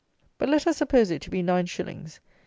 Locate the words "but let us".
0.39-0.77